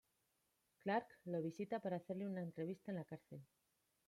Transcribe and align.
Clark 0.79 1.19
lo 1.25 1.43
visita 1.43 1.79
para 1.79 1.97
hacerle 1.97 2.25
una 2.25 2.41
entrevista 2.41 2.89
en 2.91 2.97
la 2.97 3.05
cárcel. 3.05 3.39